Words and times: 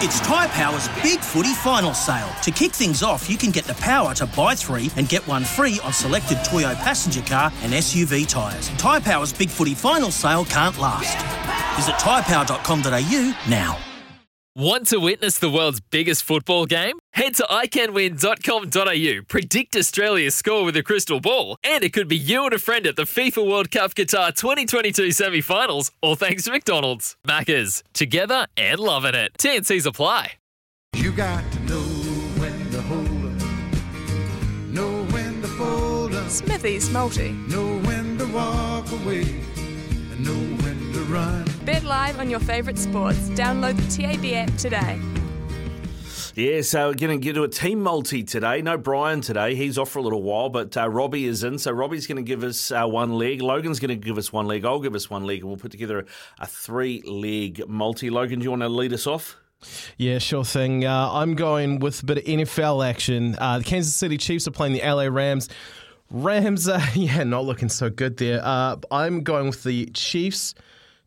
It's 0.00 0.20
Tyre 0.20 0.46
Power's 0.50 0.86
Big 1.02 1.18
Footy 1.18 1.52
Final 1.54 1.92
Sale. 1.92 2.30
To 2.44 2.52
kick 2.52 2.70
things 2.70 3.02
off, 3.02 3.28
you 3.28 3.36
can 3.36 3.50
get 3.50 3.64
the 3.64 3.74
power 3.74 4.14
to 4.14 4.26
buy 4.26 4.54
three 4.54 4.92
and 4.94 5.08
get 5.08 5.26
one 5.26 5.42
free 5.42 5.80
on 5.82 5.92
selected 5.92 6.38
Toyo 6.44 6.72
passenger 6.76 7.20
car 7.22 7.52
and 7.62 7.72
SUV 7.72 8.28
tyres. 8.28 8.68
Tyre 8.78 9.00
Power's 9.00 9.32
Big 9.32 9.50
Footy 9.50 9.74
Final 9.74 10.12
Sale 10.12 10.44
can't 10.44 10.78
last. 10.78 11.16
Visit 11.74 11.96
tyrepower.com.au 11.96 13.50
now. 13.50 13.76
Want 14.54 14.86
to 14.88 14.98
witness 15.00 15.40
the 15.40 15.50
world's 15.50 15.80
biggest 15.80 16.22
football 16.22 16.66
game? 16.66 16.96
Head 17.18 17.34
to 17.34 17.46
iCanWin.com.au, 17.50 19.24
predict 19.26 19.74
Australia's 19.74 20.36
score 20.36 20.64
with 20.64 20.76
a 20.76 20.84
crystal 20.84 21.18
ball, 21.18 21.56
and 21.64 21.82
it 21.82 21.92
could 21.92 22.06
be 22.06 22.16
you 22.16 22.44
and 22.44 22.52
a 22.52 22.60
friend 22.60 22.86
at 22.86 22.94
the 22.94 23.02
FIFA 23.02 23.44
World 23.44 23.72
Cup 23.72 23.96
Qatar 23.96 24.32
2022 24.36 25.10
semi 25.10 25.40
finals, 25.40 25.90
all 26.00 26.14
thanks 26.14 26.44
to 26.44 26.52
McDonald's. 26.52 27.16
Maccas, 27.26 27.82
together 27.92 28.46
and 28.56 28.78
loving 28.78 29.16
it. 29.16 29.32
TNC's 29.36 29.84
apply. 29.84 30.34
You 30.94 31.10
got 31.10 31.42
to 31.50 31.60
know 31.64 31.80
when 32.38 32.70
to 32.70 32.82
hold 32.82 33.08
up, 33.08 33.42
know 34.68 35.02
when 35.06 35.42
to 35.42 35.48
fold 35.48 36.14
up, 36.14 36.28
Smithy's 36.28 36.88
Multi. 36.88 37.32
know 37.32 37.80
when 37.80 38.16
to 38.18 38.26
walk 38.26 38.88
away, 38.92 39.22
and 39.22 40.24
know 40.24 40.64
when 40.64 40.92
to 40.92 41.00
run. 41.12 41.44
Bet 41.64 41.82
live 41.82 42.20
on 42.20 42.30
your 42.30 42.38
favourite 42.38 42.78
sports. 42.78 43.28
Download 43.30 43.74
the 43.74 44.02
TAB 44.02 44.24
app 44.34 44.56
today. 44.56 45.00
Yeah, 46.38 46.60
so 46.60 46.90
we're 46.90 46.94
going 46.94 47.20
to 47.20 47.24
get 47.24 47.32
to 47.32 47.42
a 47.42 47.48
team 47.48 47.82
multi 47.82 48.22
today. 48.22 48.62
No 48.62 48.78
Brian 48.78 49.22
today. 49.22 49.56
He's 49.56 49.76
off 49.76 49.90
for 49.90 49.98
a 49.98 50.02
little 50.02 50.22
while, 50.22 50.48
but 50.48 50.76
uh, 50.76 50.88
Robbie 50.88 51.26
is 51.26 51.42
in. 51.42 51.58
So 51.58 51.72
Robbie's 51.72 52.06
going 52.06 52.14
to 52.14 52.22
give 52.22 52.44
us 52.44 52.70
uh, 52.70 52.86
one 52.86 53.14
leg. 53.14 53.42
Logan's 53.42 53.80
going 53.80 53.88
to 53.88 53.96
give 53.96 54.16
us 54.18 54.32
one 54.32 54.46
leg. 54.46 54.64
I'll 54.64 54.78
give 54.78 54.94
us 54.94 55.10
one 55.10 55.24
leg, 55.24 55.40
and 55.40 55.48
we'll 55.48 55.56
put 55.56 55.72
together 55.72 55.98
a, 55.98 56.04
a 56.38 56.46
three 56.46 57.02
leg 57.02 57.68
multi. 57.68 58.08
Logan, 58.08 58.38
do 58.38 58.44
you 58.44 58.50
want 58.50 58.62
to 58.62 58.68
lead 58.68 58.92
us 58.92 59.04
off? 59.04 59.36
Yeah, 59.96 60.18
sure 60.18 60.44
thing. 60.44 60.84
Uh, 60.84 61.10
I'm 61.10 61.34
going 61.34 61.80
with 61.80 62.04
a 62.04 62.06
bit 62.06 62.18
of 62.18 62.24
NFL 62.24 62.88
action. 62.88 63.34
Uh, 63.36 63.58
the 63.58 63.64
Kansas 63.64 63.96
City 63.96 64.16
Chiefs 64.16 64.46
are 64.46 64.52
playing 64.52 64.74
the 64.74 64.88
LA 64.88 65.06
Rams. 65.06 65.48
Rams, 66.08 66.68
yeah, 66.94 67.24
not 67.24 67.46
looking 67.46 67.68
so 67.68 67.90
good 67.90 68.16
there. 68.16 68.40
Uh, 68.44 68.76
I'm 68.92 69.24
going 69.24 69.48
with 69.48 69.64
the 69.64 69.86
Chiefs 69.86 70.54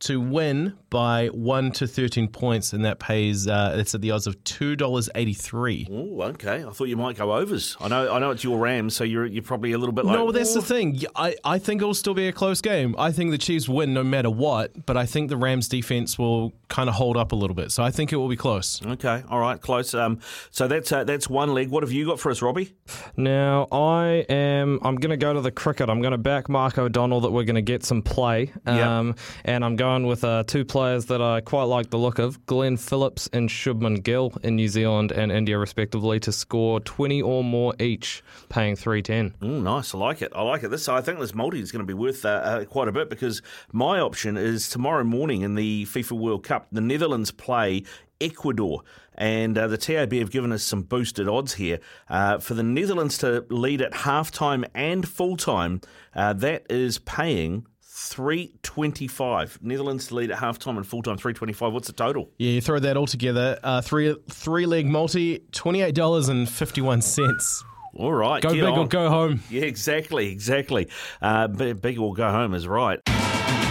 to 0.00 0.20
win 0.20 0.74
by 0.90 1.28
1 1.28 1.72
to 1.72 1.86
13 1.86 2.28
points, 2.28 2.72
and 2.72 2.84
that 2.84 2.98
pays, 2.98 3.48
uh, 3.48 3.74
it's 3.78 3.94
at 3.94 4.00
the 4.00 4.10
odds 4.10 4.26
of 4.26 4.36
$2.83. 4.44 5.88
Oh, 5.90 6.22
okay. 6.22 6.64
I 6.64 6.70
thought 6.70 6.88
you 6.88 6.96
might 6.96 7.16
go 7.16 7.32
overs. 7.34 7.76
I 7.80 7.88
know, 7.88 8.12
I 8.12 8.18
know 8.18 8.30
it's 8.30 8.44
your 8.44 8.58
Rams, 8.58 8.94
so 8.94 9.04
you're 9.04 9.26
you're 9.26 9.42
probably 9.42 9.72
a 9.72 9.78
little 9.78 9.92
bit 9.92 10.04
like. 10.04 10.16
No, 10.16 10.30
that's 10.32 10.52
the 10.54 10.60
"Oh." 10.60 10.62
thing. 10.62 11.00
I, 11.16 11.36
I 11.44 11.58
think 11.58 11.80
it'll 11.82 11.94
still 11.94 12.14
be 12.14 12.28
a 12.28 12.32
close 12.32 12.60
game. 12.60 12.94
I 12.98 13.12
think 13.12 13.30
the 13.30 13.38
Chiefs 13.38 13.68
win 13.68 13.94
no 13.94 14.04
matter 14.04 14.30
what, 14.30 14.86
but 14.86 14.96
I 14.96 15.06
think 15.06 15.28
the 15.30 15.36
Rams 15.36 15.68
defense 15.68 16.18
will 16.18 16.52
kind 16.68 16.88
of 16.88 16.94
hold 16.94 17.16
up 17.16 17.32
a 17.32 17.36
little 17.36 17.54
bit. 17.54 17.70
So 17.72 17.82
I 17.82 17.90
think 17.90 18.12
it 18.12 18.16
will 18.16 18.28
be 18.28 18.36
close. 18.36 18.84
Okay, 18.84 19.22
all 19.28 19.40
right, 19.40 19.60
close. 19.60 19.94
Um, 19.94 20.20
so 20.50 20.68
that's 20.68 20.92
uh, 20.92 21.04
that's 21.04 21.28
one 21.28 21.54
leg. 21.54 21.70
What 21.70 21.82
have 21.82 21.92
you 21.92 22.06
got 22.06 22.20
for 22.20 22.30
us, 22.30 22.42
Robbie? 22.42 22.74
Now 23.16 23.68
I 23.72 24.24
am. 24.28 24.78
I'm 24.82 24.96
going 24.96 25.10
to 25.10 25.16
go 25.16 25.32
to 25.32 25.40
the 25.40 25.50
cricket. 25.52 25.88
I'm 25.88 26.00
going 26.00 26.12
to 26.12 26.18
back 26.18 26.48
Mark 26.48 26.78
O'Donnell 26.78 27.20
that 27.22 27.30
we're 27.30 27.44
going 27.44 27.54
to 27.56 27.62
get 27.62 27.84
some 27.84 28.02
play. 28.02 28.52
Um, 28.66 29.14
And 29.44 29.64
I'm 29.64 29.76
going 29.76 29.83
with 29.84 30.24
uh, 30.24 30.44
two 30.46 30.64
players 30.64 31.06
that 31.06 31.20
I 31.20 31.42
quite 31.42 31.64
like 31.64 31.90
the 31.90 31.98
look 31.98 32.18
of: 32.18 32.44
Glenn 32.46 32.78
Phillips 32.78 33.28
and 33.34 33.50
Shubman 33.50 34.02
Gill 34.02 34.32
in 34.42 34.56
New 34.56 34.68
Zealand 34.68 35.12
and 35.12 35.30
India, 35.30 35.58
respectively, 35.58 36.18
to 36.20 36.32
score 36.32 36.80
20 36.80 37.20
or 37.20 37.44
more 37.44 37.74
each, 37.78 38.22
paying 38.48 38.76
310. 38.76 39.34
Mm, 39.46 39.62
nice. 39.62 39.94
I 39.94 39.98
like 39.98 40.22
it. 40.22 40.32
I 40.34 40.40
like 40.40 40.62
it. 40.62 40.70
This 40.70 40.88
I 40.88 41.02
think 41.02 41.18
this 41.18 41.34
multi 41.34 41.60
is 41.60 41.70
going 41.70 41.80
to 41.80 41.86
be 41.86 41.92
worth 41.92 42.24
uh, 42.24 42.28
uh, 42.28 42.64
quite 42.64 42.88
a 42.88 42.92
bit 42.92 43.10
because 43.10 43.42
my 43.72 44.00
option 44.00 44.38
is 44.38 44.70
tomorrow 44.70 45.04
morning 45.04 45.42
in 45.42 45.54
the 45.54 45.84
FIFA 45.84 46.12
World 46.12 46.44
Cup. 46.44 46.66
The 46.72 46.80
Netherlands 46.80 47.30
play 47.30 47.84
Ecuador. 48.20 48.82
And 49.16 49.56
uh, 49.56 49.68
the 49.68 49.76
TAB 49.76 50.12
have 50.14 50.30
given 50.30 50.50
us 50.50 50.62
some 50.64 50.82
boosted 50.82 51.28
odds 51.28 51.54
here. 51.54 51.78
Uh, 52.08 52.38
for 52.38 52.54
the 52.54 52.62
Netherlands 52.62 53.18
to 53.18 53.44
lead 53.48 53.80
at 53.80 53.92
halftime 53.92 54.64
and 54.74 55.06
full 55.06 55.36
time, 55.36 55.82
uh, 56.16 56.32
that 56.32 56.66
is 56.68 56.98
paying 56.98 57.66
325. 57.96 59.60
Netherlands 59.62 60.10
lead 60.10 60.32
at 60.32 60.38
halftime 60.38 60.76
and 60.76 60.86
full 60.86 61.00
time 61.00 61.16
325. 61.16 61.72
What's 61.72 61.86
the 61.86 61.92
total? 61.92 62.28
Yeah, 62.38 62.50
you 62.50 62.60
throw 62.60 62.80
that 62.80 62.96
all 62.96 63.06
together. 63.06 63.58
Uh, 63.62 63.80
three 63.82 64.16
three 64.28 64.66
leg 64.66 64.86
multi, 64.86 65.44
twenty 65.52 65.80
eight 65.80 65.94
dollars 65.94 66.28
and 66.28 66.48
fifty 66.48 66.80
one 66.80 67.00
cents. 67.00 67.62
All 67.94 68.12
right. 68.12 68.42
Go 68.42 68.52
get 68.52 68.64
big 68.64 68.76
or 68.76 68.88
go 68.88 69.08
home. 69.08 69.40
Yeah, 69.48 69.62
exactly, 69.62 70.32
exactly. 70.32 70.88
Uh, 71.22 71.46
big 71.46 71.80
big 71.80 71.98
or 72.00 72.12
go 72.14 72.28
home 72.30 72.52
is 72.54 72.66
right. 72.66 72.98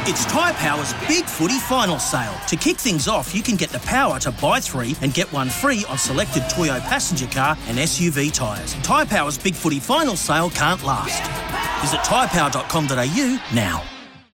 It's 0.06 0.26
Tyre 0.26 0.54
Power's 0.54 0.94
Big 1.08 1.26
Footy 1.26 1.60
Final 1.60 2.00
Sale. 2.00 2.36
To 2.48 2.56
kick 2.56 2.78
things 2.78 3.08
off, 3.10 3.36
you 3.36 3.42
can 3.42 3.58
get 3.58 3.70
the 3.70 3.80
power 3.80 4.20
to 4.20 4.32
buy 4.32 4.60
three 4.62 4.96
and 5.02 5.14
get 5.14 5.32
one 5.34 5.50
free 5.50 5.86
on 5.90 5.98
selected 5.98 6.44
Toyo 6.50 6.80
passenger 6.80 7.28
car 7.28 7.58
and 7.68 7.78
SUV 7.78 8.34
tyres. 8.34 8.74
Tyre 8.84 9.06
Power's 9.06 9.38
Big 9.38 9.56
Footy 9.56 9.80
Final 9.80 10.16
Sale 10.16 10.50
can't 10.52 10.84
last. 10.84 11.22
Visit 11.82 12.00
tyrepower.com.au 12.02 13.56
now. 13.56 13.84